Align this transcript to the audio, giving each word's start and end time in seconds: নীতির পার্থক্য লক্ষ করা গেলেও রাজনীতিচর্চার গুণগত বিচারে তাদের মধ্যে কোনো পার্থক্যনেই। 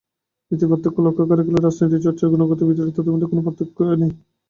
নীতির 0.51 0.69
পার্থক্য 0.71 0.97
লক্ষ 1.05 1.19
করা 1.23 1.43
গেলেও 1.45 1.63
রাজনীতিচর্চার 1.63 2.31
গুণগত 2.33 2.59
বিচারে 2.69 2.95
তাদের 2.95 3.13
মধ্যে 3.13 3.29
কোনো 3.31 3.41
পার্থক্যনেই। 3.45 4.11